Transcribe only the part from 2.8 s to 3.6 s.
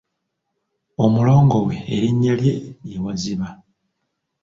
ye Waziba.